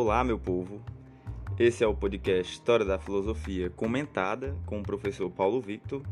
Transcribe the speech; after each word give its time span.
Olá, 0.00 0.22
meu 0.22 0.38
povo. 0.38 0.80
Esse 1.58 1.82
é 1.82 1.86
o 1.88 1.92
podcast 1.92 2.52
História 2.52 2.86
da 2.86 3.00
Filosofia 3.00 3.68
comentada 3.68 4.54
com 4.64 4.78
o 4.78 4.82
professor 4.84 5.28
Paulo 5.28 5.60
Victor. 5.60 6.02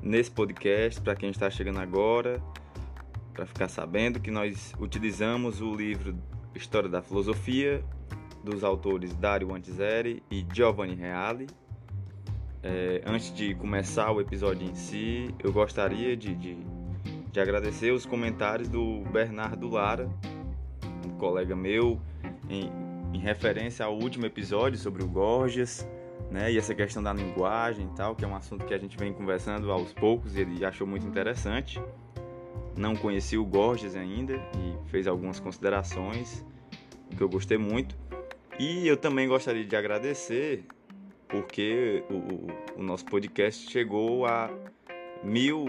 Nesse 0.00 0.30
podcast, 0.30 0.98
para 0.98 1.14
quem 1.14 1.28
está 1.28 1.50
chegando 1.50 1.78
agora, 1.78 2.42
para 3.34 3.44
ficar 3.44 3.68
sabendo 3.68 4.18
que 4.18 4.30
nós 4.30 4.72
utilizamos 4.80 5.60
o 5.60 5.74
livro 5.74 6.16
História 6.54 6.88
da 6.88 7.02
Filosofia 7.02 7.84
dos 8.42 8.64
autores 8.64 9.14
Dario 9.14 9.54
Antiseri 9.54 10.22
e 10.30 10.46
Giovanni 10.50 10.94
Reale. 10.94 11.48
É, 12.62 13.02
antes 13.04 13.30
de 13.34 13.54
começar 13.56 14.10
o 14.10 14.22
episódio 14.22 14.66
em 14.66 14.74
si, 14.74 15.28
eu 15.44 15.52
gostaria 15.52 16.16
de, 16.16 16.34
de, 16.34 16.56
de 17.30 17.40
agradecer 17.40 17.90
os 17.90 18.06
comentários 18.06 18.70
do 18.70 19.02
Bernardo 19.12 19.68
Lara, 19.68 20.08
um 21.06 21.10
colega 21.18 21.54
meu, 21.54 22.00
em, 22.48 22.91
em 23.12 23.18
referência 23.18 23.84
ao 23.84 23.94
último 23.94 24.26
episódio 24.26 24.78
sobre 24.78 25.02
o 25.02 25.08
Gorgias, 25.08 25.86
né, 26.30 26.50
e 26.50 26.56
essa 26.56 26.74
questão 26.74 27.02
da 27.02 27.12
linguagem 27.12 27.86
e 27.86 27.96
tal, 27.96 28.16
que 28.16 28.24
é 28.24 28.28
um 28.28 28.34
assunto 28.34 28.64
que 28.64 28.72
a 28.72 28.78
gente 28.78 28.96
vem 28.96 29.12
conversando 29.12 29.70
aos 29.70 29.92
poucos 29.92 30.36
e 30.36 30.40
ele 30.40 30.64
achou 30.64 30.86
muito 30.86 31.06
interessante. 31.06 31.80
Não 32.76 32.96
conheci 32.96 33.36
o 33.36 33.44
Gorgias 33.44 33.94
ainda 33.94 34.34
e 34.34 34.88
fez 34.88 35.06
algumas 35.06 35.38
considerações 35.38 36.44
que 37.14 37.22
eu 37.22 37.28
gostei 37.28 37.58
muito. 37.58 37.94
E 38.58 38.86
eu 38.86 38.96
também 38.96 39.28
gostaria 39.28 39.64
de 39.64 39.76
agradecer 39.76 40.64
porque 41.32 42.04
o, 42.10 42.78
o, 42.80 42.82
nosso 42.82 43.06
podcast 43.06 43.70
chegou 43.70 44.26
a 44.26 44.50
mil 45.24 45.64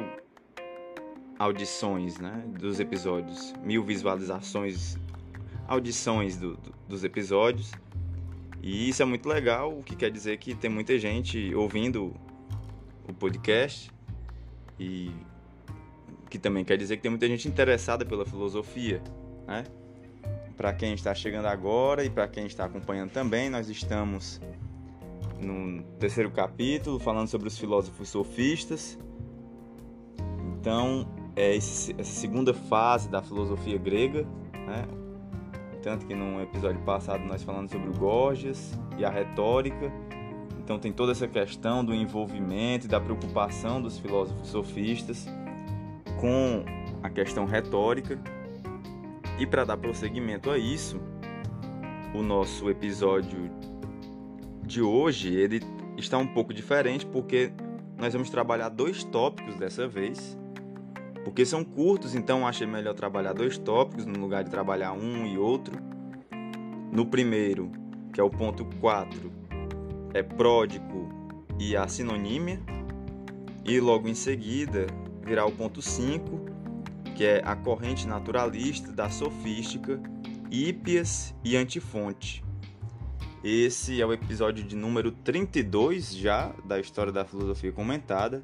audições 1.39 2.19
né, 2.19 2.43
dos 2.59 2.79
episódios, 2.81 3.53
mil 3.63 3.83
visualizações, 3.83 4.97
audições 5.67 6.37
do, 6.37 6.55
do, 6.55 6.73
dos 6.87 7.03
episódios. 7.03 7.71
E 8.61 8.87
isso 8.89 9.01
é 9.01 9.05
muito 9.05 9.27
legal, 9.27 9.77
o 9.77 9.83
que 9.83 9.95
quer 9.95 10.09
dizer 10.09 10.37
que 10.37 10.55
tem 10.55 10.69
muita 10.69 10.97
gente 10.97 11.53
ouvindo 11.53 12.15
o 13.07 13.13
podcast 13.13 13.91
e 14.79 15.11
que 16.29 16.39
também 16.39 16.63
quer 16.63 16.77
dizer 16.77 16.95
que 16.95 17.03
tem 17.03 17.11
muita 17.11 17.27
gente 17.27 17.47
interessada 17.47 18.05
pela 18.05 18.25
filosofia, 18.25 19.03
né? 19.45 19.65
Para 20.55 20.71
quem 20.73 20.93
está 20.93 21.13
chegando 21.13 21.47
agora 21.47 22.05
e 22.05 22.09
para 22.09 22.27
quem 22.27 22.45
está 22.45 22.65
acompanhando 22.65 23.11
também, 23.11 23.49
nós 23.49 23.69
estamos 23.69 24.39
no 25.39 25.83
terceiro 25.99 26.31
capítulo 26.31 26.99
falando 26.99 27.27
sobre 27.27 27.47
os 27.47 27.57
filósofos 27.57 28.09
sofistas. 28.09 28.97
Então, 30.59 31.05
é 31.35 31.55
essa 31.55 32.03
segunda 32.03 32.53
fase 32.53 33.09
da 33.09 33.21
filosofia 33.21 33.77
grega, 33.77 34.23
né? 34.53 35.02
Tanto 35.83 36.05
que 36.05 36.15
no 36.15 36.41
episódio 36.41 36.79
passado 36.81 37.25
nós 37.25 37.43
falamos 37.43 37.69
sobre 37.69 37.89
o 37.89 37.93
Gorgias 37.93 38.71
e 38.97 39.03
a 39.03 39.09
retórica. 39.09 39.91
Então 40.63 40.79
tem 40.79 40.93
toda 40.93 41.11
essa 41.11 41.27
questão 41.27 41.83
do 41.83 41.93
envolvimento 41.93 42.85
e 42.85 42.89
da 42.89 43.01
preocupação 43.01 43.81
dos 43.81 43.99
filósofos 43.99 44.47
sofistas 44.47 45.27
com 46.21 46.63
a 47.03 47.09
questão 47.09 47.45
retórica. 47.45 48.17
E 49.37 49.45
para 49.45 49.65
dar 49.65 49.75
prosseguimento 49.75 50.49
a 50.49 50.57
isso, 50.57 51.01
o 52.15 52.23
nosso 52.23 52.69
episódio 52.69 53.51
de 54.65 54.81
hoje 54.81 55.35
ele 55.35 55.61
está 55.97 56.17
um 56.17 56.27
pouco 56.27 56.53
diferente 56.53 57.05
porque 57.05 57.51
nós 57.97 58.13
vamos 58.13 58.29
trabalhar 58.29 58.69
dois 58.69 59.03
tópicos 59.03 59.55
dessa 59.55 59.85
vez. 59.85 60.37
Porque 61.23 61.45
são 61.45 61.63
curtos, 61.63 62.15
então 62.15 62.45
achei 62.45 62.67
melhor 62.67 62.93
trabalhar 62.93 63.33
dois 63.33 63.57
tópicos 63.57 64.05
no 64.05 64.19
lugar 64.19 64.43
de 64.43 64.49
trabalhar 64.49 64.93
um 64.93 65.25
e 65.25 65.37
outro. 65.37 65.75
No 66.91 67.05
primeiro, 67.05 67.71
que 68.11 68.19
é 68.19 68.23
o 68.23 68.29
ponto 68.29 68.65
4, 68.79 69.31
é 70.13 70.21
pródico 70.21 71.09
e 71.59 71.75
a 71.75 71.87
sinonímia. 71.87 72.59
E 73.65 73.79
logo 73.79 74.07
em 74.07 74.13
seguida 74.13 74.85
virá 75.25 75.45
o 75.45 75.51
ponto 75.51 75.81
5, 75.81 76.45
que 77.15 77.23
é 77.23 77.41
a 77.45 77.55
corrente 77.55 78.07
naturalista 78.07 78.91
da 78.91 79.09
sofística, 79.09 79.99
Hípias 80.51 81.33
e 81.43 81.55
antifonte. 81.55 82.43
Esse 83.43 83.99
é 83.99 84.05
o 84.05 84.13
episódio 84.13 84.63
de 84.63 84.75
número 84.75 85.11
32 85.11 86.15
já 86.15 86.53
da 86.63 86.79
história 86.79 87.11
da 87.11 87.25
filosofia 87.25 87.71
comentada. 87.71 88.43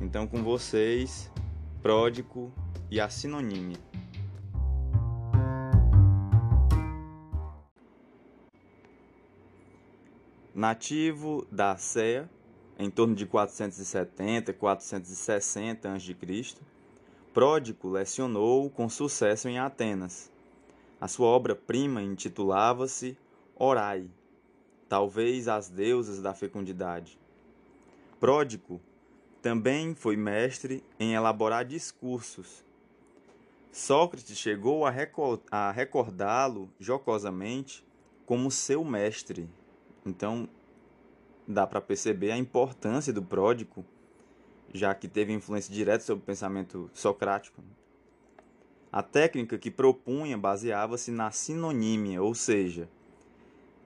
Então 0.00 0.26
com 0.26 0.42
vocês, 0.42 1.31
Pródico 1.82 2.52
e 2.88 3.00
a 3.00 3.08
sinonímia. 3.08 3.76
Nativo 10.54 11.44
da 11.50 11.72
Acéia, 11.72 12.30
em 12.78 12.88
torno 12.88 13.16
de 13.16 13.26
470 13.26 14.52
460 14.52 15.92
a.C., 15.92 16.54
Pródico 17.34 17.88
lecionou 17.88 18.70
com 18.70 18.88
sucesso 18.88 19.48
em 19.48 19.58
Atenas. 19.58 20.30
A 21.00 21.08
sua 21.08 21.26
obra-prima 21.26 22.00
intitulava-se 22.00 23.18
Orai, 23.56 24.08
talvez 24.88 25.48
as 25.48 25.68
deusas 25.68 26.22
da 26.22 26.32
fecundidade. 26.32 27.18
Pródico 28.20 28.80
também 29.42 29.92
foi 29.92 30.16
mestre 30.16 30.84
em 31.00 31.14
elaborar 31.14 31.64
discursos. 31.64 32.64
Sócrates 33.72 34.38
chegou 34.38 34.86
a 34.86 35.70
recordá-lo 35.72 36.70
jocosamente 36.78 37.84
como 38.24 38.52
seu 38.52 38.84
mestre. 38.84 39.48
Então, 40.06 40.48
dá 41.46 41.66
para 41.66 41.80
perceber 41.80 42.30
a 42.30 42.36
importância 42.36 43.12
do 43.12 43.22
pródigo, 43.22 43.84
já 44.72 44.94
que 44.94 45.08
teve 45.08 45.32
influência 45.32 45.74
direta 45.74 46.04
sobre 46.04 46.22
o 46.22 46.26
pensamento 46.26 46.88
socrático. 46.94 47.64
A 48.92 49.02
técnica 49.02 49.58
que 49.58 49.70
propunha 49.70 50.38
baseava-se 50.38 51.10
na 51.10 51.30
sinonímia, 51.32 52.22
ou 52.22 52.34
seja, 52.34 52.88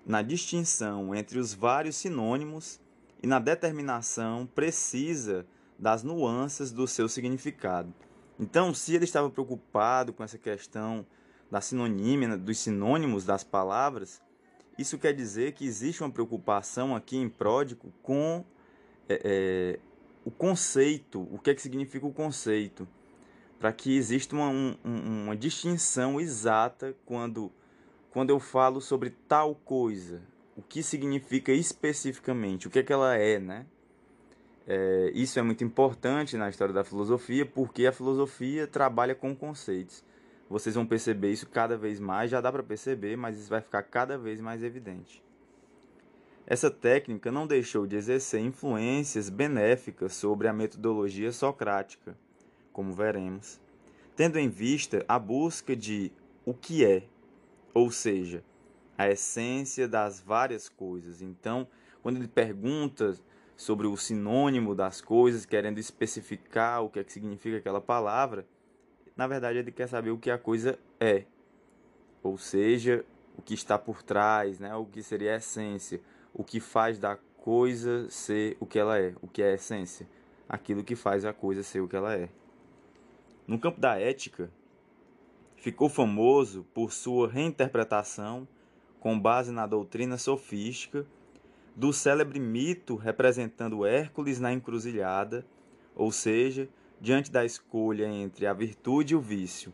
na 0.05 0.21
distinção 0.21 1.15
entre 1.15 1.39
os 1.39 1.55
vários 1.55 1.97
sinônimos 1.97 2.79
e 3.27 3.29
na 3.29 3.41
determinação 3.41 4.47
precisa 4.47 5.45
das 5.77 6.05
nuances 6.05 6.71
do 6.71 6.87
seu 6.87 7.09
significado. 7.09 7.93
Então, 8.39 8.73
se 8.73 8.95
ele 8.95 9.03
estava 9.03 9.29
preocupado 9.29 10.13
com 10.13 10.23
essa 10.23 10.39
questão 10.39 11.05
da 11.51 11.61
sinonímia, 11.61 12.39
dos 12.39 12.57
sinônimos 12.61 13.25
das 13.25 13.43
palavras, 13.43 14.23
isso 14.79 14.97
quer 14.97 15.13
dizer 15.13 15.55
que 15.55 15.67
existe 15.67 16.05
uma 16.05 16.11
preocupação 16.11 16.95
aqui 16.95 17.17
em 17.17 17.29
Pródico 17.29 17.93
com 18.01 18.45
é, 19.09 19.21
é, 19.25 19.81
o 20.25 20.31
conceito, 20.31 21.27
o 21.33 21.37
que 21.37 21.51
é 21.51 21.55
que 21.57 21.63
significa 21.63 22.07
o 22.07 22.13
conceito, 22.13 22.87
para 23.59 23.73
que 23.73 23.97
exista 23.97 24.37
uma, 24.37 24.51
um, 24.51 24.77
uma 24.85 25.35
distinção 25.35 26.21
exata 26.21 26.95
quando, 27.05 27.51
quando 28.09 28.31
eu 28.31 28.39
falo 28.39 28.81
sobre 28.81 29.11
tal 29.27 29.57
coisa, 29.57 30.23
o 30.57 30.63
que 30.63 30.83
significa 30.83 31.53
especificamente, 31.53 32.67
o 32.67 32.71
que 32.71 32.79
é 32.79 32.83
que 32.83 32.93
ela 32.93 33.15
é, 33.15 33.39
né? 33.39 33.67
É, 34.67 35.13
isso 35.15 35.39
é 35.39 35.43
muito 35.43 35.63
importante 35.63 36.37
na 36.37 36.49
história 36.49 36.75
da 36.75 36.83
filosofia, 36.83 37.47
porque 37.47 37.87
a 37.87 37.93
filosofia 37.93 38.67
trabalha 38.67 39.15
com 39.15 39.37
conceitos. 39.37 40.03
Vocês 40.49 40.75
vão 40.75 40.87
perceber 40.87 41.31
isso 41.31 41.49
cada 41.49 41.77
vez 41.77 42.01
mais, 42.01 42.31
já 42.31 42.41
dá 42.41 42.51
para 42.51 42.63
perceber, 42.63 43.17
mas 43.17 43.39
isso 43.39 43.51
vai 43.51 43.61
ficar 43.61 43.83
cada 43.83 44.17
vez 44.17 44.41
mais 44.41 44.63
evidente. 44.63 45.23
Essa 46.47 46.71
técnica 46.71 47.31
não 47.31 47.47
deixou 47.47 47.87
de 47.87 47.97
exercer 47.97 48.41
influências 48.41 49.29
benéficas 49.29 50.15
sobre 50.15 50.49
a 50.49 50.53
metodologia 50.53 51.33
socrática, 51.33 52.17
como 52.73 52.93
veremos, 52.93 53.61
tendo 54.15 54.39
em 54.39 54.49
vista 54.49 55.05
a 55.09 55.19
busca 55.19 55.75
de 55.77 56.13
o 56.45 56.55
que 56.55 56.85
é, 56.85 57.03
ou 57.75 57.91
seja, 57.91 58.45
a 58.97 59.09
essência 59.09 59.87
das 59.87 60.21
várias 60.21 60.69
coisas. 60.69 61.21
Então, 61.21 61.67
quando 62.03 62.17
ele 62.17 62.29
pergunta 62.29 63.15
sobre 63.57 63.87
o 63.87 63.97
sinônimo 63.97 64.75
das 64.75 65.01
coisas, 65.01 65.47
querendo 65.47 65.79
especificar 65.79 66.83
o 66.83 66.91
que 66.91 66.99
é 66.99 67.05
que 67.05 67.13
significa 67.13 67.59
aquela 67.59 67.81
palavra, 67.81 68.47
na 69.17 69.27
verdade 69.27 69.59
ele 69.59 69.73
quer 69.73 69.89
saber 69.89 70.11
o 70.11 70.19
que 70.19 70.31
a 70.31 70.39
coisa 70.39 70.79
é, 71.01 71.25
ou 72.23 72.37
seja, 72.37 73.05
o 73.37 73.43
que 73.43 73.55
está 73.55 73.79
por 73.79 74.03
trás, 74.03 74.59
né? 74.59 74.75
o 74.75 74.85
que 74.85 75.03
seria 75.03 75.35
a 75.35 75.37
essência, 75.37 76.01
o 76.35 76.45
que 76.45 76.61
faz 76.61 76.99
da 76.99 77.17
coisa 77.39 78.09
ser 78.11 78.57
o 78.61 78.67
que 78.67 78.79
ela 78.79 78.99
é, 78.99 79.15
o 79.23 79.29
que 79.29 79.43
é 79.43 79.53
a 79.53 79.55
essência, 79.55 80.09
aquilo 80.49 80.85
que 80.85 80.97
faz 80.97 81.25
a 81.25 81.33
coisa 81.33 81.63
ser 81.63 81.81
o 81.81 81.89
que 81.89 81.97
ela 81.97 82.15
é. 82.15 82.29
No 83.47 83.59
campo 83.59 83.81
da 83.81 83.99
ética, 83.99 84.51
ficou 85.57 85.89
famoso 85.89 86.67
por 86.75 86.93
sua 86.93 87.29
reinterpretação 87.29 88.47
com 89.01 89.19
base 89.19 89.53
na 89.53 89.67
doutrina 89.67 90.19
sofística 90.19 91.07
do 91.75 91.93
célebre 91.93 92.41
mito 92.41 92.97
representando 92.97 93.85
Hércules 93.85 94.41
na 94.41 94.53
encruzilhada, 94.53 95.47
ou 95.95 96.11
seja, 96.11 96.69
diante 97.01 97.31
da 97.31 97.45
escolha 97.45 98.07
entre 98.07 98.47
a 98.47 98.53
virtude 98.53 99.13
e 99.13 99.17
o 99.17 99.21
vício. 99.21 99.73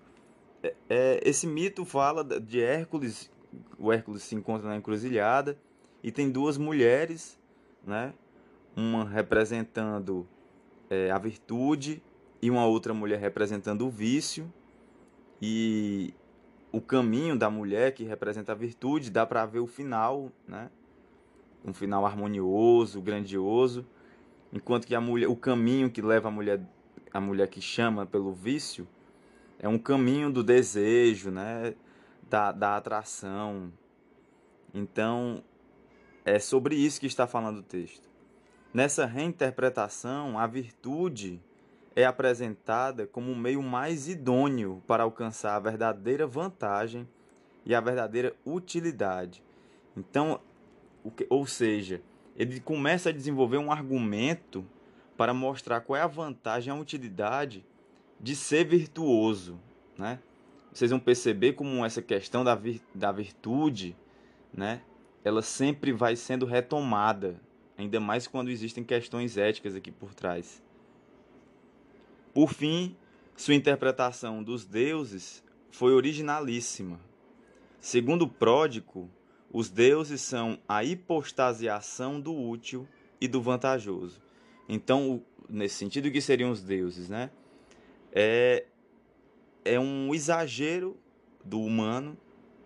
É, 0.63 0.75
é, 0.89 1.21
esse 1.25 1.47
mito 1.47 1.85
fala 1.85 2.25
de 2.25 2.61
Hércules 2.61 3.31
o 3.79 3.93
Hércules 3.93 4.23
se 4.23 4.35
encontra 4.35 4.69
na 4.69 4.77
encruzilhada 4.77 5.59
e 6.03 6.11
tem 6.11 6.31
duas 6.31 6.57
mulheres, 6.57 7.39
né? 7.85 8.15
Uma 8.75 9.05
representando 9.05 10.27
é, 10.89 11.11
a 11.11 11.19
virtude 11.19 12.03
e 12.41 12.51
uma 12.51 12.67
outra 12.67 12.95
mulher 12.95 13.19
representando 13.19 13.87
o 13.87 13.91
vício. 13.91 14.53
E 15.41 16.15
o 16.73 16.81
caminho 16.81 17.39
da 17.39 17.51
mulher 17.51 17.93
que 17.93 18.03
representa 18.03 18.53
a 18.53 18.55
virtude 18.55 19.11
dá 19.11 19.27
para 19.27 19.45
ver 19.45 19.61
o 19.61 19.67
final, 19.67 20.33
né? 20.49 20.71
Um 21.65 21.73
final 21.73 22.07
harmonioso, 22.07 23.01
grandioso, 23.01 23.87
enquanto 24.53 24.87
que 24.87 24.95
a 24.95 25.01
mulher, 25.01 25.29
o 25.29 25.37
caminho 25.37 25.91
que 25.91 26.01
leva 26.01 26.29
a 26.29 26.31
mulher, 26.31 26.61
a 27.13 27.21
mulher 27.21 27.47
que 27.49 27.61
chama 27.61 28.07
pelo 28.07 28.33
vício, 28.33 28.89
é 29.59 29.69
um 29.69 29.79
caminho 29.79 30.33
do 30.33 30.43
desejo, 30.43 31.31
né? 31.31 31.75
Da, 32.29 32.51
da 32.51 32.77
atração. 32.77 33.71
Então, 34.73 35.45
é 36.25 36.39
sobre 36.39 36.75
isso 36.75 36.99
que 36.99 37.07
está 37.07 37.27
falando 37.27 37.59
o 37.59 37.63
texto. 37.63 38.09
Nessa 38.73 39.05
reinterpretação, 39.05 40.39
a 40.39 40.47
virtude 40.47 41.39
é 41.95 42.05
apresentada 42.05 43.07
como 43.07 43.31
o 43.31 43.37
meio 43.37 43.63
mais 43.63 44.09
idôneo 44.09 44.83
para 44.87 45.03
alcançar 45.03 45.57
a 45.57 45.61
verdadeira 45.61 46.27
vantagem 46.27 47.09
e 47.65 47.75
a 47.75 47.81
verdadeira 47.81 48.35
utilidade. 48.45 49.43
Então, 49.97 50.41
ou 51.29 51.47
seja, 51.47 52.01
ele 52.37 52.61
começa 52.61 53.11
a 53.11 53.13
desenvolver 53.13 53.59
um 53.59 53.71
argumento 53.71 54.65
para 55.17 55.35
mostrar 55.35 55.81
qual 55.81 55.97
é 55.97 56.01
a 56.01 56.07
vantagem 56.07 56.73
a 56.73 56.77
utilidade 56.77 57.65
de 58.19 58.35
ser 58.35 58.65
virtuoso, 58.65 59.61
né? 59.99 60.19
Vocês 60.73 60.91
vão 60.91 60.99
perceber 60.99 61.53
como 61.53 61.85
essa 61.85 62.01
questão 62.01 62.43
da, 62.43 62.55
vir, 62.55 62.81
da 62.95 63.13
virtude, 63.13 63.95
né? 64.53 64.81
Ela 65.23 65.43
sempre 65.43 65.93
vai 65.93 66.17
sendo 66.17 66.47
retomada, 66.47 67.39
ainda 67.77 68.01
mais 68.01 68.27
quando 68.27 68.51
existem 68.51 68.83
questões 68.83 69.37
éticas 69.37 69.77
aqui 69.77 69.91
por 69.91 70.15
trás. 70.15 70.63
Por 72.35 72.53
fim, 72.53 72.97
sua 73.37 73.55
interpretação 73.55 74.43
dos 74.43 74.65
deuses 74.65 75.43
foi 75.71 75.93
originalíssima. 75.93 76.99
Segundo 77.81 78.27
Pródico, 78.29 79.11
os 79.53 79.69
deuses 79.69 80.21
são 80.23 80.59
a 80.67 80.83
hipostasiação 80.83 82.21
do 82.21 82.35
útil 82.35 82.89
e 83.21 83.29
do 83.29 83.43
vantajoso. 83.43 84.21
Então, 84.69 85.23
nesse 85.49 85.75
sentido, 85.75 86.11
que 86.11 86.21
seriam 86.21 86.51
os 86.51 86.63
deuses, 86.63 87.09
né? 87.09 87.31
É, 88.13 88.65
é 89.65 89.79
um 89.79 90.15
exagero 90.15 90.97
do 91.45 91.61
humano 91.61 92.17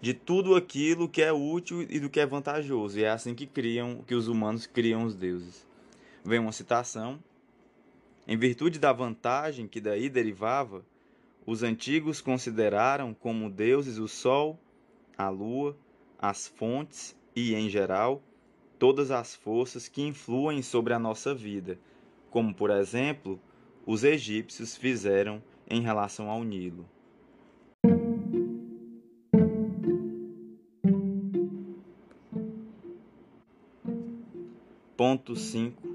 de 0.00 0.14
tudo 0.14 0.54
aquilo 0.54 1.08
que 1.08 1.22
é 1.22 1.32
útil 1.32 1.82
e 1.82 1.98
do 1.98 2.08
que 2.08 2.20
é 2.20 2.26
vantajoso. 2.26 2.98
E 2.98 3.04
é 3.04 3.10
assim 3.10 3.34
que 3.34 3.46
criam, 3.46 4.04
que 4.06 4.14
os 4.14 4.28
humanos 4.28 4.66
criam 4.66 5.04
os 5.04 5.16
deuses. 5.16 5.66
Vem 6.24 6.38
uma 6.38 6.52
citação 6.52 7.18
em 8.26 8.36
virtude 8.36 8.78
da 8.78 8.92
vantagem 8.92 9.68
que 9.68 9.80
daí 9.80 10.08
derivava, 10.08 10.84
os 11.46 11.62
antigos 11.62 12.20
consideraram 12.20 13.14
como 13.14 13.48
deuses 13.48 13.98
o 13.98 14.08
sol, 14.08 14.58
a 15.16 15.28
lua, 15.28 15.76
as 16.18 16.48
fontes 16.48 17.16
e, 17.36 17.54
em 17.54 17.68
geral, 17.68 18.20
todas 18.78 19.12
as 19.12 19.34
forças 19.34 19.86
que 19.86 20.02
influem 20.02 20.60
sobre 20.60 20.92
a 20.92 20.98
nossa 20.98 21.32
vida, 21.32 21.78
como, 22.28 22.52
por 22.52 22.70
exemplo, 22.70 23.40
os 23.86 24.02
egípcios 24.02 24.76
fizeram 24.76 25.40
em 25.70 25.80
relação 25.80 26.28
ao 26.28 26.42
Nilo. 26.42 26.84
Ponto 34.96 35.36
5 35.36 35.85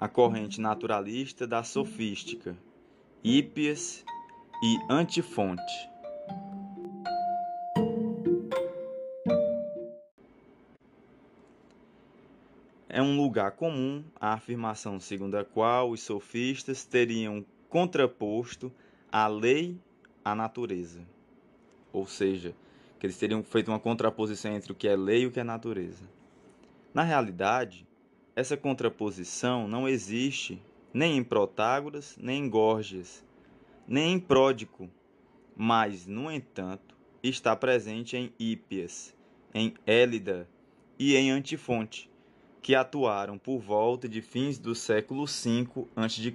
a 0.00 0.06
corrente 0.06 0.60
naturalista 0.60 1.44
da 1.44 1.64
sofística, 1.64 2.56
Hípias 3.22 4.04
e 4.62 4.78
Antifonte. 4.88 5.90
É 12.88 13.02
um 13.02 13.16
lugar 13.16 13.52
comum 13.52 14.04
a 14.20 14.34
afirmação 14.34 15.00
segundo 15.00 15.36
a 15.36 15.44
qual 15.44 15.90
os 15.90 16.00
sofistas 16.00 16.84
teriam 16.84 17.44
contraposto 17.68 18.72
a 19.10 19.26
lei 19.26 19.76
à 20.24 20.32
natureza. 20.34 21.02
Ou 21.92 22.06
seja, 22.06 22.54
que 23.00 23.06
eles 23.06 23.18
teriam 23.18 23.42
feito 23.42 23.70
uma 23.70 23.80
contraposição 23.80 24.52
entre 24.52 24.70
o 24.70 24.74
que 24.74 24.86
é 24.86 24.96
lei 24.96 25.22
e 25.22 25.26
o 25.26 25.32
que 25.32 25.40
é 25.40 25.44
natureza. 25.44 26.04
Na 26.94 27.02
realidade, 27.02 27.87
essa 28.38 28.56
contraposição 28.56 29.66
não 29.66 29.88
existe 29.88 30.62
nem 30.94 31.16
em 31.16 31.24
Protágoras, 31.24 32.16
nem 32.20 32.44
em 32.44 32.48
Gorgias, 32.48 33.24
nem 33.84 34.12
em 34.12 34.20
Pródico, 34.20 34.88
mas, 35.56 36.06
no 36.06 36.30
entanto, 36.30 36.96
está 37.20 37.56
presente 37.56 38.16
em 38.16 38.32
Hípias, 38.38 39.12
em 39.52 39.74
Élida 39.84 40.48
e 40.96 41.16
em 41.16 41.32
Antifonte, 41.32 42.08
que 42.62 42.76
atuaram 42.76 43.36
por 43.36 43.58
volta 43.58 44.08
de 44.08 44.22
fins 44.22 44.56
do 44.56 44.72
século 44.72 45.26
V 45.26 45.88
a.C. 45.96 46.32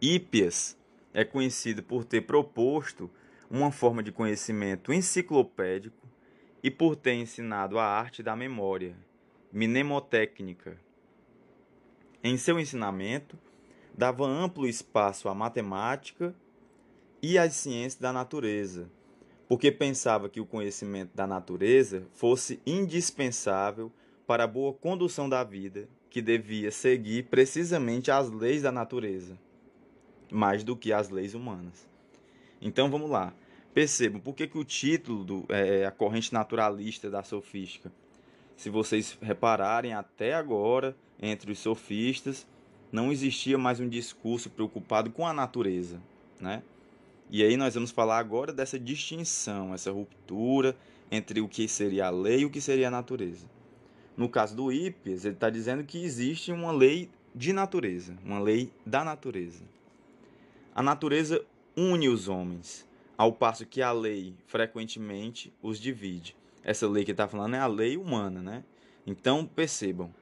Hípias 0.00 0.76
é 1.14 1.24
conhecido 1.24 1.84
por 1.84 2.04
ter 2.04 2.22
proposto 2.22 3.08
uma 3.48 3.70
forma 3.70 4.02
de 4.02 4.10
conhecimento 4.10 4.92
enciclopédico 4.92 6.08
e 6.64 6.68
por 6.68 6.96
ter 6.96 7.14
ensinado 7.14 7.78
a 7.78 7.84
arte 7.84 8.24
da 8.24 8.34
memória, 8.34 8.96
mnemotécnica. 9.52 10.78
Em 12.22 12.36
seu 12.36 12.58
ensinamento, 12.58 13.38
dava 13.96 14.26
amplo 14.26 14.66
espaço 14.66 15.28
à 15.28 15.34
matemática 15.34 16.34
e 17.22 17.38
às 17.38 17.54
ciências 17.54 18.00
da 18.00 18.12
natureza, 18.12 18.90
porque 19.48 19.72
pensava 19.72 20.28
que 20.28 20.40
o 20.40 20.46
conhecimento 20.46 21.14
da 21.14 21.26
natureza 21.26 22.06
fosse 22.12 22.60
indispensável 22.66 23.90
para 24.26 24.44
a 24.44 24.48
boa 24.48 24.72
condução 24.74 25.28
da 25.28 25.42
vida, 25.42 25.88
que 26.10 26.20
devia 26.20 26.70
seguir 26.70 27.24
precisamente 27.24 28.10
as 28.10 28.30
leis 28.30 28.62
da 28.62 28.70
natureza, 28.70 29.38
mais 30.30 30.62
do 30.62 30.76
que 30.76 30.92
as 30.92 31.08
leis 31.08 31.34
humanas. 31.34 31.88
Então 32.60 32.90
vamos 32.90 33.10
lá. 33.10 33.32
Percebam 33.72 34.20
por 34.20 34.34
que, 34.34 34.46
que 34.46 34.58
o 34.58 34.64
título 34.64 35.24
do, 35.24 35.46
é 35.48 35.86
a 35.86 35.90
corrente 35.90 36.32
naturalista 36.32 37.08
da 37.10 37.22
sofística 37.22 37.92
se 38.58 38.68
vocês 38.68 39.16
repararem 39.22 39.94
até 39.94 40.34
agora, 40.34 40.96
entre 41.22 41.52
os 41.52 41.60
sofistas, 41.60 42.44
não 42.90 43.12
existia 43.12 43.56
mais 43.56 43.78
um 43.78 43.88
discurso 43.88 44.50
preocupado 44.50 45.10
com 45.12 45.24
a 45.24 45.32
natureza, 45.32 46.02
né? 46.40 46.64
E 47.30 47.44
aí 47.44 47.56
nós 47.56 47.74
vamos 47.74 47.92
falar 47.92 48.18
agora 48.18 48.52
dessa 48.52 48.76
distinção, 48.76 49.72
essa 49.72 49.92
ruptura 49.92 50.76
entre 51.08 51.40
o 51.40 51.46
que 51.46 51.68
seria 51.68 52.06
a 52.06 52.10
lei 52.10 52.40
e 52.40 52.44
o 52.46 52.50
que 52.50 52.60
seria 52.60 52.88
a 52.88 52.90
natureza. 52.90 53.46
No 54.16 54.28
caso 54.28 54.56
do 54.56 54.72
Hippias, 54.72 55.24
ele 55.24 55.34
está 55.34 55.48
dizendo 55.48 55.84
que 55.84 56.02
existe 56.02 56.50
uma 56.50 56.72
lei 56.72 57.08
de 57.32 57.52
natureza, 57.52 58.16
uma 58.24 58.40
lei 58.40 58.72
da 58.84 59.04
natureza. 59.04 59.62
A 60.74 60.82
natureza 60.82 61.44
une 61.76 62.08
os 62.08 62.26
homens, 62.26 62.84
ao 63.16 63.32
passo 63.32 63.64
que 63.64 63.80
a 63.80 63.92
lei 63.92 64.34
frequentemente 64.48 65.52
os 65.62 65.78
divide 65.78 66.34
essa 66.62 66.88
lei 66.88 67.04
que 67.04 67.10
ele 67.10 67.14
está 67.14 67.28
falando 67.28 67.54
é 67.54 67.58
a 67.58 67.66
lei 67.66 67.96
humana, 67.96 68.42
né? 68.42 68.64
Então, 69.06 69.46
percebam, 69.46 70.12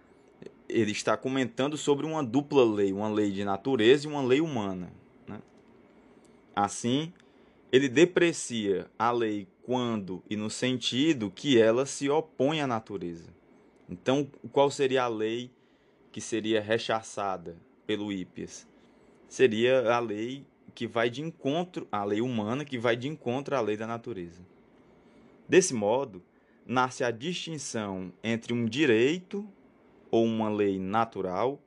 ele 0.69 0.93
está 0.93 1.17
comentando 1.17 1.77
sobre 1.77 2.07
uma 2.07 2.23
dupla 2.23 2.65
lei, 2.65 2.93
uma 2.93 3.09
lei 3.09 3.31
de 3.31 3.45
natureza 3.45 4.07
e 4.07 4.11
uma 4.11 4.23
lei 4.23 4.41
humana. 4.41 4.93
Né? 5.27 5.41
Assim, 6.55 7.13
ele 7.73 7.89
deprecia 7.89 8.89
a 8.99 9.11
lei 9.11 9.49
quando 9.63 10.23
e 10.31 10.37
no 10.37 10.49
sentido 10.49 11.31
que 11.31 11.61
ela 11.61 11.85
se 11.87 12.09
opõe 12.09 12.61
à 12.61 12.67
natureza. 12.67 13.35
Então, 13.89 14.29
qual 14.53 14.71
seria 14.71 15.05
a 15.05 15.09
lei 15.09 15.51
que 16.13 16.21
seria 16.21 16.61
rechaçada 16.61 17.57
pelo 17.87 18.13
Hípias? 18.13 18.67
Seria 19.29 19.93
a 19.93 19.99
lei 19.99 20.45
que 20.75 20.87
vai 20.87 21.09
de 21.09 21.23
encontro 21.23 21.87
à 21.91 22.05
lei 22.05 22.21
humana, 22.21 22.65
que 22.65 22.79
vai 22.79 22.97
de 22.97 23.09
encontro 23.09 23.57
à 23.57 23.61
lei 23.61 23.77
da 23.77 23.87
natureza. 23.87 24.41
Desse 25.49 25.75
modo, 25.75 26.23
nasce 26.67 27.05
a 27.05 27.11
distinção 27.11 28.13
entre 28.23 28.53
um 28.53 28.65
direito 28.67 29.47
ou 30.11 30.25
uma 30.25 30.49
lei 30.49 30.79
natural 30.79 31.61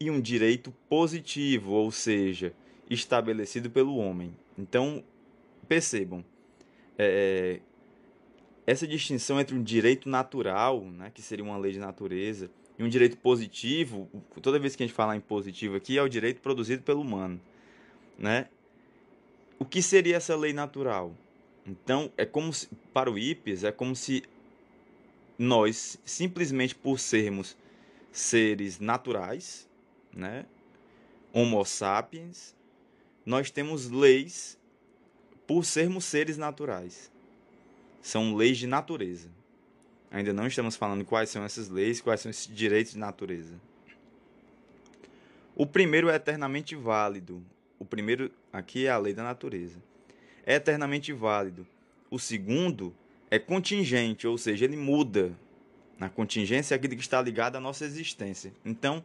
e 0.00 0.10
um 0.10 0.20
direito 0.20 0.72
positivo, 0.88 1.72
ou 1.72 1.90
seja, 1.90 2.52
estabelecido 2.90 3.70
pelo 3.70 3.96
homem. 3.96 4.34
Então, 4.58 5.02
percebam, 5.68 6.24
é, 6.98 7.60
essa 8.66 8.86
distinção 8.86 9.40
entre 9.40 9.54
um 9.54 9.62
direito 9.62 10.08
natural, 10.08 10.84
né, 10.84 11.10
que 11.12 11.22
seria 11.22 11.44
uma 11.44 11.58
lei 11.58 11.72
de 11.72 11.78
natureza, 11.78 12.50
e 12.78 12.82
um 12.82 12.88
direito 12.88 13.16
positivo, 13.18 14.08
toda 14.42 14.58
vez 14.58 14.74
que 14.74 14.82
a 14.82 14.86
gente 14.86 14.94
falar 14.94 15.16
em 15.16 15.20
positivo 15.20 15.76
aqui, 15.76 15.96
é 15.96 16.02
o 16.02 16.08
direito 16.08 16.40
produzido 16.40 16.82
pelo 16.82 17.02
humano. 17.02 17.40
Né? 18.18 18.48
O 19.58 19.64
que 19.64 19.80
seria 19.80 20.16
essa 20.16 20.34
lei 20.36 20.52
natural? 20.52 21.14
Então, 21.66 22.12
é 22.16 22.26
como 22.26 22.52
se, 22.52 22.68
para 22.92 23.10
o 23.10 23.18
Hippias, 23.18 23.64
é 23.64 23.72
como 23.72 23.96
se 23.96 24.22
nós, 25.38 25.98
simplesmente 26.04 26.74
por 26.74 26.98
sermos 26.98 27.56
seres 28.12 28.78
naturais, 28.78 29.68
né? 30.12 30.46
Homo 31.32 31.64
sapiens, 31.64 32.54
nós 33.26 33.50
temos 33.50 33.90
leis 33.90 34.58
por 35.46 35.64
sermos 35.64 36.04
seres 36.04 36.36
naturais. 36.36 37.10
São 38.00 38.36
leis 38.36 38.58
de 38.58 38.66
natureza. 38.66 39.28
Ainda 40.10 40.32
não 40.32 40.46
estamos 40.46 40.76
falando 40.76 41.04
quais 41.04 41.30
são 41.30 41.42
essas 41.42 41.68
leis, 41.68 42.00
quais 42.00 42.20
são 42.20 42.30
esses 42.30 42.46
direitos 42.46 42.92
de 42.92 42.98
natureza. 42.98 43.58
O 45.56 45.66
primeiro 45.66 46.08
é 46.08 46.14
eternamente 46.14 46.76
válido. 46.76 47.42
O 47.78 47.84
primeiro 47.84 48.30
aqui 48.52 48.86
é 48.86 48.90
a 48.90 48.98
lei 48.98 49.12
da 49.12 49.24
natureza. 49.24 49.82
É 50.46 50.54
eternamente 50.54 51.12
válido. 51.12 51.66
O 52.10 52.18
segundo 52.18 52.94
é 53.30 53.38
contingente, 53.38 54.26
ou 54.26 54.36
seja, 54.36 54.64
ele 54.64 54.76
muda. 54.76 55.32
A 55.98 56.08
contingência 56.08 56.74
é 56.74 56.76
aquilo 56.76 56.94
que 56.94 57.02
está 57.02 57.20
ligado 57.20 57.56
à 57.56 57.60
nossa 57.60 57.84
existência. 57.84 58.52
Então, 58.64 59.04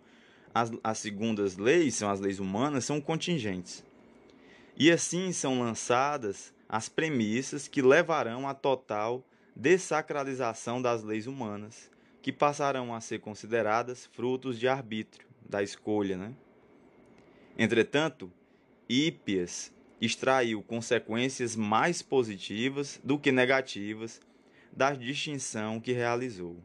as, 0.54 0.72
as 0.84 0.98
segundas 0.98 1.58
leis, 1.58 1.96
são 1.96 2.10
as 2.10 2.20
leis 2.20 2.40
humanas, 2.40 2.86
são 2.86 3.00
contingentes. 3.00 3.84
E 4.78 4.92
assim 4.92 5.32
são 5.32 5.60
lançadas 5.60 6.54
as 6.68 6.88
premissas 6.88 7.68
que 7.68 7.82
levarão 7.82 8.48
à 8.48 8.54
total 8.54 9.24
desacralização 9.56 10.82
das 10.82 11.04
leis 11.04 11.28
humanas, 11.28 11.90
que 12.22 12.32
passarão 12.32 12.94
a 12.94 13.02
ser 13.02 13.20
consideradas 13.20 14.06
frutos 14.14 14.60
de 14.60 14.68
arbítrio, 14.68 15.28
da 15.48 15.64
escolha. 15.64 16.18
Né? 16.18 16.34
Entretanto, 17.58 18.32
Hípias 18.88 19.74
extraiu 20.02 20.62
consequências 20.64 21.56
mais 21.56 22.02
positivas 22.02 23.00
do 23.04 23.20
que 23.20 23.32
negativas 23.32 24.22
da 24.72 24.92
distinção 24.92 25.80
que 25.80 25.92
realizou. 25.92 26.58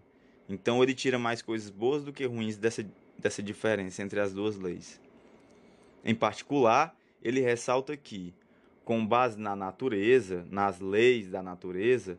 Então 0.48 0.82
ele 0.82 0.94
tira 0.94 1.18
mais 1.18 1.42
coisas 1.42 1.70
boas 1.70 2.04
do 2.04 2.12
que 2.12 2.26
ruins 2.26 2.56
dessa, 2.56 2.86
dessa 3.18 3.42
diferença 3.42 4.02
entre 4.02 4.20
as 4.20 4.32
duas 4.32 4.56
leis. 4.56 5.00
Em 6.04 6.14
particular, 6.14 6.94
ele 7.22 7.40
ressalta 7.40 7.96
que, 7.96 8.34
com 8.84 9.04
base 9.04 9.40
na 9.40 9.56
natureza, 9.56 10.46
nas 10.50 10.78
leis 10.78 11.30
da 11.30 11.42
natureza, 11.42 12.18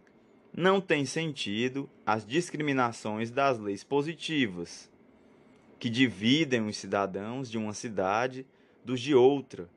não 0.51 0.81
tem 0.81 1.05
sentido 1.05 1.89
as 2.05 2.25
discriminações 2.25 3.29
das 3.29 3.59
leis 3.59 3.83
positivas, 3.83 4.89
que 5.77 5.89
dividem 5.89 6.65
os 6.65 6.77
cidadãos 6.77 7.51
de 7.51 7.57
uma 7.57 7.73
cidade 7.73 8.45
dos 8.83 8.99
de 8.99 9.13
outra, 9.13 9.69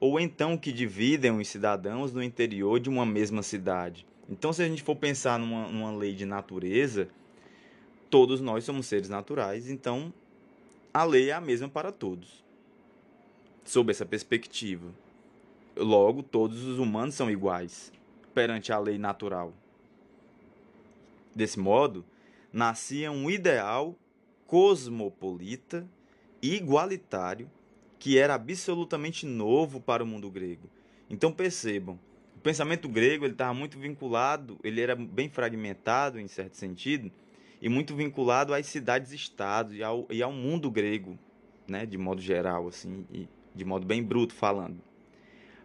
ou 0.00 0.18
então 0.18 0.56
que 0.56 0.72
dividem 0.72 1.30
os 1.30 1.48
cidadãos 1.48 2.12
no 2.12 2.22
interior 2.22 2.78
de 2.78 2.88
uma 2.88 3.04
mesma 3.04 3.42
cidade. 3.42 4.06
Então, 4.28 4.52
se 4.52 4.62
a 4.62 4.68
gente 4.68 4.82
for 4.82 4.96
pensar 4.96 5.38
numa, 5.38 5.68
numa 5.68 5.90
lei 5.90 6.14
de 6.14 6.26
natureza, 6.26 7.08
todos 8.10 8.40
nós 8.40 8.64
somos 8.64 8.86
seres 8.86 9.08
naturais, 9.08 9.68
então 9.70 10.12
a 10.92 11.04
lei 11.04 11.30
é 11.30 11.32
a 11.32 11.40
mesma 11.40 11.68
para 11.68 11.90
todos 11.90 12.46
sob 13.68 13.90
essa 13.90 14.06
perspectiva. 14.06 14.90
Logo, 15.76 16.22
todos 16.22 16.64
os 16.64 16.78
humanos 16.78 17.14
são 17.14 17.30
iguais 17.30 17.92
perante 18.34 18.72
a 18.72 18.78
lei 18.78 18.98
natural. 18.98 19.52
Desse 21.34 21.58
modo, 21.58 22.04
nascia 22.52 23.12
um 23.12 23.30
ideal 23.30 23.94
cosmopolita 24.46 25.86
igualitário 26.40 27.50
que 27.98 28.18
era 28.18 28.34
absolutamente 28.34 29.26
novo 29.26 29.80
para 29.80 30.02
o 30.02 30.06
mundo 30.06 30.30
grego. 30.30 30.68
Então 31.10 31.32
percebam, 31.32 31.98
o 32.36 32.40
pensamento 32.40 32.88
grego 32.88 33.24
ele 33.24 33.32
estava 33.32 33.52
muito 33.54 33.78
vinculado, 33.78 34.58
ele 34.62 34.80
era 34.80 34.94
bem 34.94 35.28
fragmentado 35.28 36.20
em 36.20 36.28
certo 36.28 36.56
sentido 36.56 37.10
e 37.60 37.68
muito 37.68 37.96
vinculado 37.96 38.54
às 38.54 38.66
cidades-estados 38.66 39.74
e 39.74 39.82
ao, 39.82 40.06
e 40.10 40.22
ao 40.22 40.32
mundo 40.32 40.70
grego, 40.70 41.18
né, 41.66 41.84
de 41.84 41.98
modo 41.98 42.20
geral 42.20 42.68
assim. 42.68 43.04
E, 43.12 43.28
de 43.58 43.64
modo 43.64 43.84
bem 43.84 44.02
bruto 44.02 44.32
falando. 44.32 44.80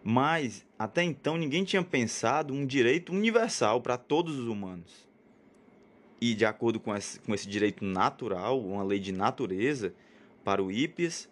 Mas 0.02 0.66
até 0.78 1.02
então 1.02 1.36
ninguém 1.36 1.64
tinha 1.64 1.82
pensado 1.82 2.52
um 2.52 2.66
direito 2.66 3.12
universal 3.12 3.80
para 3.80 3.96
todos 3.96 4.38
os 4.38 4.48
humanos. 4.48 5.08
E 6.20 6.34
de 6.34 6.44
acordo 6.44 6.80
com 6.80 6.94
esse, 6.94 7.20
com 7.20 7.32
esse 7.32 7.48
direito 7.48 7.84
natural, 7.84 8.60
uma 8.60 8.82
lei 8.82 8.98
de 8.98 9.12
natureza, 9.12 9.94
para 10.42 10.62
o 10.62 10.70
Hippias, 10.70 11.28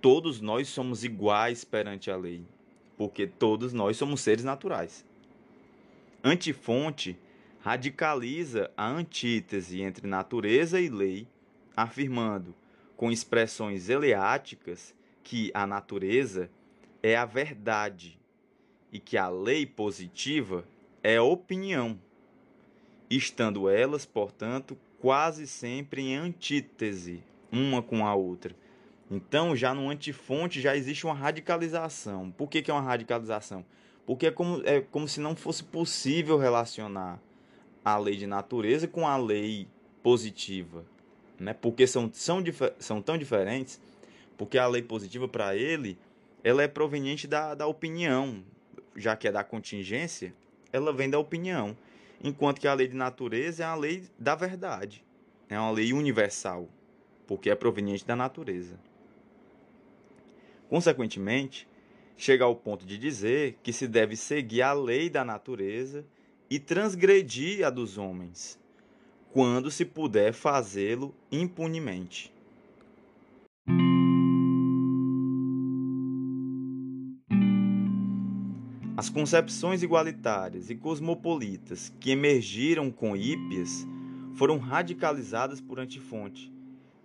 todos 0.00 0.40
nós 0.40 0.68
somos 0.68 1.04
iguais 1.04 1.64
perante 1.64 2.10
a 2.10 2.16
lei, 2.16 2.44
porque 2.96 3.26
todos 3.26 3.72
nós 3.72 3.96
somos 3.96 4.20
seres 4.20 4.44
naturais. 4.44 5.04
Antifonte 6.22 7.18
radicaliza 7.60 8.70
a 8.76 8.88
antítese 8.88 9.82
entre 9.82 10.06
natureza 10.06 10.80
e 10.80 10.88
lei, 10.88 11.26
afirmando, 11.76 12.54
com 12.96 13.10
expressões 13.10 13.88
eleáticas, 13.88 14.94
que 15.22 15.50
a 15.54 15.66
natureza 15.66 16.50
é 17.02 17.16
a 17.16 17.24
verdade 17.24 18.18
e 18.92 18.98
que 18.98 19.16
a 19.16 19.28
lei 19.28 19.66
positiva 19.66 20.64
é 21.02 21.16
a 21.16 21.22
opinião, 21.22 21.98
estando 23.10 23.68
elas, 23.68 24.04
portanto, 24.04 24.76
quase 24.98 25.46
sempre 25.46 26.02
em 26.02 26.16
antítese 26.16 27.22
uma 27.52 27.82
com 27.82 28.06
a 28.06 28.14
outra. 28.14 28.54
Então, 29.10 29.56
já 29.56 29.74
no 29.74 29.88
antifonte 29.88 30.60
já 30.60 30.76
existe 30.76 31.06
uma 31.06 31.14
radicalização. 31.14 32.30
Por 32.30 32.48
que, 32.48 32.60
que 32.60 32.70
é 32.70 32.74
uma 32.74 32.82
radicalização? 32.82 33.64
Porque 34.06 34.26
é 34.26 34.30
como, 34.30 34.62
é 34.64 34.80
como 34.80 35.08
se 35.08 35.20
não 35.20 35.34
fosse 35.34 35.64
possível 35.64 36.38
relacionar 36.38 37.20
a 37.84 37.96
lei 37.96 38.16
de 38.16 38.26
natureza 38.26 38.86
com 38.86 39.06
a 39.06 39.16
lei 39.16 39.66
positiva. 40.02 40.84
Né? 41.38 41.54
Porque 41.54 41.86
são, 41.86 42.10
são, 42.12 42.42
são 42.78 43.00
tão 43.00 43.16
diferentes 43.16 43.80
porque 44.38 44.56
a 44.56 44.66
lei 44.68 44.80
positiva 44.80 45.26
para 45.26 45.56
ele, 45.56 45.98
ela 46.44 46.62
é 46.62 46.68
proveniente 46.68 47.26
da, 47.26 47.56
da 47.56 47.66
opinião, 47.66 48.42
já 48.94 49.16
que 49.16 49.26
é 49.26 49.32
da 49.32 49.42
contingência, 49.42 50.32
ela 50.72 50.92
vem 50.92 51.10
da 51.10 51.18
opinião. 51.18 51.76
Enquanto 52.22 52.60
que 52.60 52.68
a 52.68 52.74
lei 52.74 52.86
de 52.86 52.94
natureza 52.94 53.64
é 53.64 53.66
a 53.66 53.74
lei 53.74 54.04
da 54.16 54.36
verdade, 54.36 55.04
é 55.48 55.58
uma 55.58 55.72
lei 55.72 55.92
universal, 55.92 56.68
porque 57.26 57.50
é 57.50 57.54
proveniente 57.56 58.06
da 58.06 58.14
natureza. 58.14 58.78
Consequentemente, 60.68 61.66
chega 62.16 62.44
ao 62.44 62.54
ponto 62.54 62.84
de 62.84 62.98
dizer 62.98 63.58
que 63.62 63.72
se 63.72 63.88
deve 63.88 64.16
seguir 64.16 64.62
a 64.62 64.72
lei 64.72 65.08
da 65.08 65.24
natureza 65.24 66.04
e 66.50 66.58
transgredir 66.58 67.66
a 67.66 67.70
dos 67.70 67.96
homens, 67.96 68.58
quando 69.32 69.70
se 69.70 69.84
puder 69.84 70.32
fazê-lo 70.32 71.14
impunemente. 71.32 72.32
As 78.96 79.08
concepções 79.08 79.84
igualitárias 79.84 80.70
e 80.70 80.74
cosmopolitas 80.74 81.92
que 82.00 82.10
emergiram 82.10 82.90
com 82.90 83.16
Hípias 83.16 83.86
foram 84.34 84.58
radicalizadas 84.58 85.60
por 85.60 85.78
Antifonte, 85.78 86.52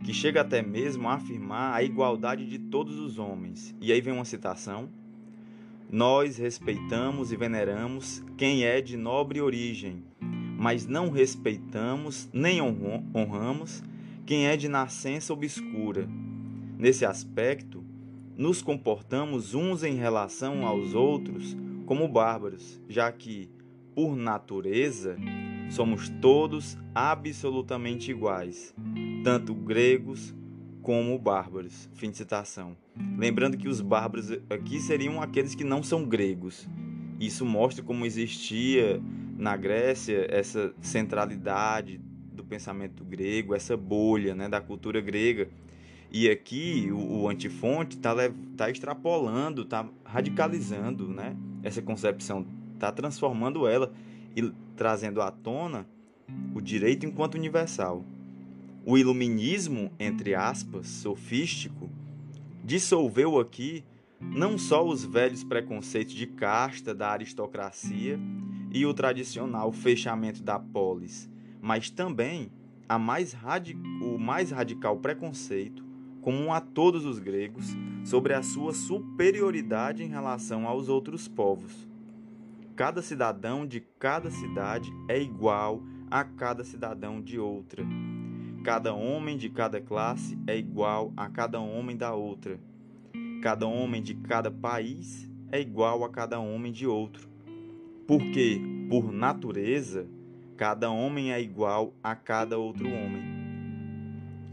que 0.03 0.13
chega 0.13 0.41
até 0.41 0.61
mesmo 0.61 1.07
a 1.07 1.13
afirmar 1.13 1.73
a 1.73 1.81
igualdade 1.81 2.45
de 2.45 2.59
todos 2.59 2.99
os 2.99 3.17
homens. 3.17 3.75
E 3.79 3.91
aí 3.91 4.01
vem 4.01 4.13
uma 4.13 4.25
citação: 4.25 4.89
Nós 5.89 6.37
respeitamos 6.37 7.31
e 7.31 7.37
veneramos 7.37 8.23
quem 8.37 8.65
é 8.65 8.81
de 8.81 8.97
nobre 8.97 9.41
origem, 9.41 10.03
mas 10.57 10.85
não 10.85 11.09
respeitamos 11.09 12.29
nem 12.33 12.61
honramos 12.61 13.81
quem 14.25 14.47
é 14.47 14.57
de 14.57 14.67
nascença 14.67 15.33
obscura. 15.33 16.07
Nesse 16.77 17.05
aspecto, 17.05 17.83
nos 18.35 18.61
comportamos 18.61 19.53
uns 19.53 19.83
em 19.83 19.95
relação 19.95 20.65
aos 20.65 20.93
outros 20.93 21.55
como 21.85 22.07
bárbaros, 22.07 22.81
já 22.89 23.11
que, 23.11 23.49
por 23.93 24.15
natureza, 24.15 25.17
somos 25.69 26.09
todos 26.21 26.77
absolutamente 26.95 28.09
iguais, 28.09 28.73
tanto 29.23 29.53
gregos 29.53 30.35
como 30.81 31.17
bárbaros. 31.17 31.89
Fim 31.93 32.11
de 32.11 32.17
citação. 32.17 32.75
Lembrando 33.17 33.57
que 33.57 33.67
os 33.67 33.81
bárbaros 33.81 34.31
aqui 34.49 34.79
seriam 34.79 35.21
aqueles 35.21 35.55
que 35.55 35.63
não 35.63 35.81
são 35.81 36.05
gregos. 36.05 36.67
Isso 37.19 37.45
mostra 37.45 37.83
como 37.83 38.05
existia 38.05 39.01
na 39.37 39.55
Grécia 39.55 40.27
essa 40.29 40.73
centralidade 40.81 41.99
do 42.33 42.43
pensamento 42.43 43.03
grego, 43.03 43.55
essa 43.55 43.77
bolha 43.77 44.35
né, 44.35 44.49
da 44.49 44.59
cultura 44.59 44.99
grega. 44.99 45.49
E 46.11 46.29
aqui 46.29 46.89
o, 46.91 47.21
o 47.21 47.29
antifonte 47.29 47.95
está 47.95 48.13
tá 48.57 48.69
extrapolando, 48.69 49.63
está 49.63 49.87
radicalizando 50.03 51.07
né, 51.07 51.35
essa 51.63 51.81
concepção 51.81 52.45
está 52.83 52.91
transformando 52.91 53.65
ela 53.65 53.91
e 54.35 54.51
trazendo 54.75 55.21
à 55.21 55.31
tona 55.31 55.87
o 56.53 56.61
direito 56.61 57.05
enquanto 57.05 57.35
universal. 57.35 58.03
O 58.85 58.97
iluminismo, 58.97 59.91
entre 59.97 60.35
aspas, 60.35 60.87
sofístico, 60.87 61.89
dissolveu 62.63 63.39
aqui 63.39 63.83
não 64.19 64.57
só 64.57 64.85
os 64.85 65.05
velhos 65.05 65.41
preconceitos 65.41 66.13
de 66.13 66.27
casta 66.27 66.93
da 66.93 67.09
aristocracia 67.09 68.19
e 68.73 68.85
o 68.85 68.93
tradicional 68.93 69.71
fechamento 69.71 70.43
da 70.43 70.59
polis, 70.59 71.29
mas 71.61 71.89
também 71.89 72.51
mais 72.99 73.35
o 74.01 74.17
mais 74.17 74.51
radical 74.51 74.97
preconceito, 74.97 75.83
comum 76.21 76.51
a 76.51 76.59
todos 76.59 77.05
os 77.05 77.19
gregos, 77.19 77.65
sobre 78.03 78.33
a 78.33 78.43
sua 78.43 78.73
superioridade 78.73 80.03
em 80.03 80.07
relação 80.07 80.67
aos 80.67 80.89
outros 80.89 81.27
povos. 81.27 81.87
Cada 82.75 83.01
cidadão 83.01 83.65
de 83.65 83.79
cada 83.97 84.29
cidade 84.29 84.91
é 85.07 85.21
igual 85.21 85.81
a 86.11 86.23
cada 86.23 86.63
cidadão 86.63 87.21
de 87.21 87.39
outra. 87.39 87.83
Cada 88.63 88.93
homem 88.93 89.35
de 89.35 89.49
cada 89.49 89.81
classe 89.81 90.37
é 90.47 90.57
igual 90.57 91.11
a 91.17 91.27
cada 91.27 91.59
homem 91.59 91.97
da 91.97 92.13
outra. 92.13 92.57
Cada 93.41 93.67
homem 93.67 94.01
de 94.01 94.13
cada 94.15 94.49
país 94.49 95.29
é 95.51 95.59
igual 95.59 96.05
a 96.05 96.09
cada 96.09 96.39
homem 96.39 96.71
de 96.71 96.87
outro. 96.87 97.27
Porque, 98.07 98.61
por 98.89 99.11
natureza, 99.11 100.07
cada 100.55 100.89
homem 100.89 101.33
é 101.33 101.41
igual 101.41 101.93
a 102.01 102.15
cada 102.15 102.57
outro 102.57 102.87
homem. 102.87 103.21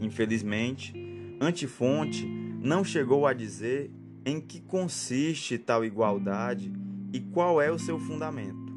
Infelizmente, 0.01 0.93
Antifonte 1.39 2.25
não 2.25 2.83
chegou 2.83 3.25
a 3.25 3.31
dizer 3.31 3.89
em 4.25 4.41
que 4.41 4.59
consiste 4.59 5.57
tal 5.57 5.85
igualdade 5.85 6.69
e 7.13 7.21
qual 7.21 7.61
é 7.61 7.71
o 7.71 7.79
seu 7.79 7.97
fundamento. 7.97 8.73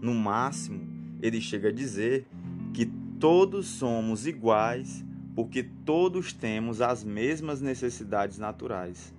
No 0.00 0.14
máximo, 0.14 0.80
ele 1.20 1.38
chega 1.38 1.68
a 1.68 1.72
dizer 1.72 2.26
que 2.72 2.90
todos 3.20 3.66
somos 3.66 4.26
iguais 4.26 5.04
porque 5.36 5.62
todos 5.62 6.32
temos 6.32 6.80
as 6.80 7.04
mesmas 7.04 7.60
necessidades 7.60 8.38
naturais. 8.38 9.14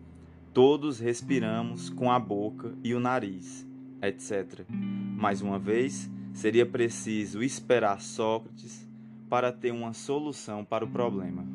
Todos 0.53 0.99
respiramos 0.99 1.89
com 1.89 2.11
a 2.11 2.19
boca 2.19 2.73
e 2.83 2.93
o 2.93 2.99
nariz 2.99 3.65
etc. 4.01 4.65
Mais 5.15 5.41
uma 5.41 5.59
vez, 5.59 6.09
seria 6.33 6.65
preciso 6.65 7.43
esperar 7.43 8.01
Sócrates 8.01 8.87
para 9.29 9.51
ter 9.51 9.71
uma 9.71 9.93
solução 9.93 10.65
para 10.65 10.83
o 10.83 10.89
problema. 10.89 11.45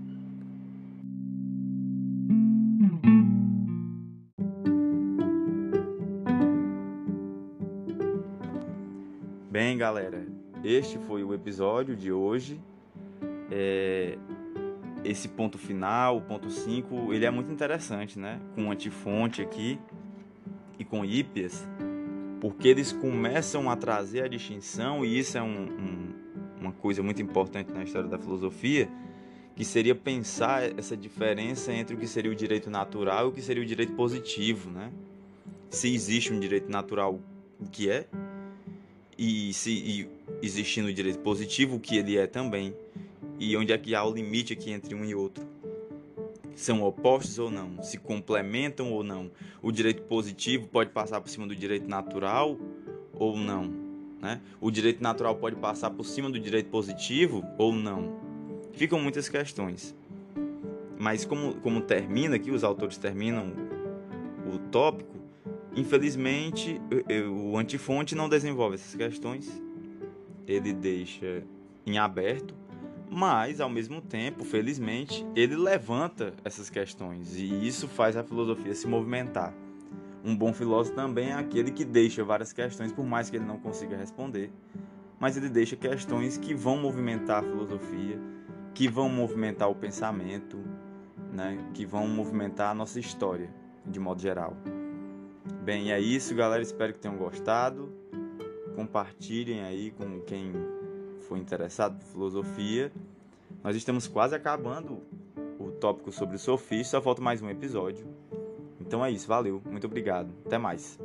Bem, 9.50 9.76
galera, 9.76 10.35
este 10.66 10.98
foi 10.98 11.22
o 11.24 11.32
episódio 11.32 11.96
de 11.96 12.12
hoje. 12.12 12.60
É... 13.50 14.18
Esse 15.04 15.28
ponto 15.28 15.56
final, 15.56 16.16
o 16.16 16.20
ponto 16.20 16.50
5, 16.50 17.12
ele 17.12 17.24
é 17.24 17.30
muito 17.30 17.52
interessante, 17.52 18.18
né? 18.18 18.40
Com 18.54 18.72
antifonte 18.72 19.40
aqui 19.40 19.78
e 20.78 20.84
com 20.84 21.04
Hípias 21.04 21.64
porque 22.40 22.68
eles 22.68 22.92
começam 22.92 23.70
a 23.70 23.76
trazer 23.76 24.22
a 24.22 24.28
distinção, 24.28 25.04
e 25.04 25.18
isso 25.18 25.38
é 25.38 25.42
um, 25.42 25.62
um, 25.62 26.14
uma 26.60 26.72
coisa 26.72 27.02
muito 27.02 27.22
importante 27.22 27.72
na 27.72 27.82
história 27.82 28.08
da 28.08 28.18
filosofia, 28.18 28.88
que 29.54 29.64
seria 29.64 29.94
pensar 29.94 30.78
essa 30.78 30.96
diferença 30.96 31.72
entre 31.72 31.96
o 31.96 31.98
que 31.98 32.06
seria 32.06 32.30
o 32.30 32.34
direito 32.34 32.70
natural 32.70 33.26
e 33.26 33.28
o 33.30 33.32
que 33.32 33.40
seria 33.40 33.62
o 33.62 33.66
direito 33.66 33.94
positivo, 33.94 34.70
né? 34.70 34.92
Se 35.70 35.92
existe 35.92 36.32
um 36.32 36.38
direito 36.38 36.70
natural, 36.70 37.18
o 37.58 37.64
que 37.68 37.90
é, 37.90 38.06
e 39.18 39.52
se 39.52 39.70
e 39.70 40.08
existindo 40.42 40.88
o 40.88 40.92
direito 40.92 41.18
positivo, 41.20 41.80
que 41.80 41.96
ele 41.96 42.16
é 42.16 42.26
também, 42.26 42.74
e 43.38 43.56
onde 43.56 43.72
é 43.72 43.78
que 43.78 43.94
há 43.94 44.04
o 44.04 44.12
limite 44.12 44.52
aqui 44.52 44.70
entre 44.70 44.94
um 44.94 45.04
e 45.04 45.14
outro 45.14 45.46
são 46.56 46.82
opostos 46.82 47.38
ou 47.38 47.50
não, 47.50 47.82
se 47.82 47.98
complementam 47.98 48.90
ou 48.90 49.04
não. 49.04 49.30
O 49.62 49.70
direito 49.70 50.02
positivo 50.02 50.66
pode 50.66 50.90
passar 50.90 51.20
por 51.20 51.28
cima 51.28 51.46
do 51.46 51.54
direito 51.54 51.86
natural 51.86 52.56
ou 53.12 53.36
não. 53.36 53.70
Né? 54.20 54.40
O 54.58 54.70
direito 54.70 55.02
natural 55.02 55.36
pode 55.36 55.54
passar 55.56 55.90
por 55.90 56.04
cima 56.04 56.30
do 56.30 56.40
direito 56.40 56.70
positivo 56.70 57.44
ou 57.58 57.74
não. 57.74 58.18
Ficam 58.72 58.98
muitas 58.98 59.28
questões. 59.28 59.94
Mas 60.98 61.26
como, 61.26 61.54
como 61.56 61.82
termina 61.82 62.36
aqui, 62.36 62.50
os 62.50 62.64
autores 62.64 62.96
terminam 62.96 63.52
o 64.50 64.58
tópico, 64.70 65.15
infelizmente 65.76 66.80
o 67.30 67.56
antifonte 67.56 68.14
não 68.14 68.28
desenvolve 68.28 68.74
essas 68.74 68.94
questões. 68.94 69.62
Ele 70.46 70.72
deixa 70.72 71.44
em 71.86 71.98
aberto 71.98 72.54
mas 73.10 73.60
ao 73.60 73.68
mesmo 73.68 74.00
tempo, 74.00 74.44
felizmente, 74.44 75.26
ele 75.34 75.56
levanta 75.56 76.34
essas 76.44 76.68
questões 76.68 77.36
e 77.36 77.66
isso 77.66 77.88
faz 77.88 78.16
a 78.16 78.22
filosofia 78.22 78.74
se 78.74 78.86
movimentar. 78.86 79.54
Um 80.24 80.36
bom 80.36 80.52
filósofo 80.52 80.96
também 80.96 81.30
é 81.30 81.34
aquele 81.34 81.70
que 81.70 81.84
deixa 81.84 82.24
várias 82.24 82.52
questões, 82.52 82.92
por 82.92 83.04
mais 83.04 83.30
que 83.30 83.36
ele 83.36 83.44
não 83.44 83.58
consiga 83.58 83.96
responder, 83.96 84.50
mas 85.20 85.36
ele 85.36 85.48
deixa 85.48 85.76
questões 85.76 86.36
que 86.36 86.52
vão 86.52 86.76
movimentar 86.76 87.38
a 87.38 87.42
filosofia, 87.42 88.20
que 88.74 88.88
vão 88.88 89.08
movimentar 89.08 89.70
o 89.70 89.74
pensamento, 89.74 90.58
né? 91.32 91.58
que 91.72 91.86
vão 91.86 92.08
movimentar 92.08 92.72
a 92.72 92.74
nossa 92.74 92.98
história, 92.98 93.48
de 93.86 94.00
modo 94.00 94.20
geral. 94.20 94.56
Bem, 95.66 95.90
é 95.90 95.98
isso, 95.98 96.32
galera. 96.32 96.62
Espero 96.62 96.92
que 96.92 97.00
tenham 97.00 97.16
gostado. 97.16 97.92
Compartilhem 98.76 99.62
aí 99.62 99.90
com 99.90 100.20
quem 100.20 100.52
for 101.26 101.36
interessado 101.36 101.98
por 101.98 102.04
filosofia. 102.04 102.92
Nós 103.64 103.74
estamos 103.74 104.06
quase 104.06 104.32
acabando 104.32 105.02
o 105.58 105.72
tópico 105.72 106.12
sobre 106.12 106.36
o 106.36 106.38
sofista, 106.38 106.98
só 106.98 107.02
falta 107.02 107.20
mais 107.20 107.42
um 107.42 107.50
episódio. 107.50 108.06
Então 108.80 109.04
é 109.04 109.10
isso, 109.10 109.26
valeu, 109.26 109.60
muito 109.68 109.88
obrigado, 109.88 110.32
até 110.46 110.56
mais. 110.56 111.00